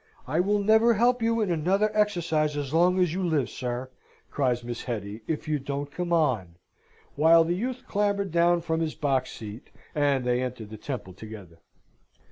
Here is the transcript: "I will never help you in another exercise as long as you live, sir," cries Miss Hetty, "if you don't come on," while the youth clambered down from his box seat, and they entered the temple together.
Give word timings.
"I 0.25 0.39
will 0.39 0.57
never 0.57 0.95
help 0.95 1.21
you 1.21 1.41
in 1.41 1.51
another 1.51 1.91
exercise 1.95 2.57
as 2.57 2.73
long 2.73 2.97
as 2.99 3.13
you 3.13 3.23
live, 3.23 3.51
sir," 3.51 3.91
cries 4.31 4.63
Miss 4.63 4.85
Hetty, 4.85 5.21
"if 5.27 5.47
you 5.47 5.59
don't 5.59 5.91
come 5.91 6.11
on," 6.11 6.55
while 7.13 7.43
the 7.43 7.53
youth 7.55 7.85
clambered 7.87 8.31
down 8.31 8.61
from 8.61 8.79
his 8.79 8.95
box 8.95 9.31
seat, 9.31 9.69
and 9.93 10.25
they 10.25 10.41
entered 10.41 10.71
the 10.71 10.77
temple 10.77 11.13
together. 11.13 11.59